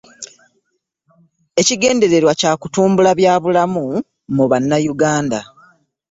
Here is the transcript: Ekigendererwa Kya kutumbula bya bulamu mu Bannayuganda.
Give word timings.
Ekigendererwa 1.61 2.33
Kya 2.39 2.51
kutumbula 2.61 3.11
bya 3.19 3.33
bulamu 3.43 3.85
mu 4.35 4.45
Bannayuganda. 4.51 5.39